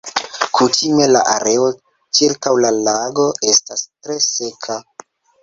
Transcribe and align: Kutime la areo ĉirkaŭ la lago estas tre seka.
Kutime 0.59 1.05
la 1.11 1.21
areo 1.33 1.67
ĉirkaŭ 2.21 2.55
la 2.65 2.73
lago 2.79 3.27
estas 3.53 3.87
tre 3.93 4.19
seka. 4.31 4.81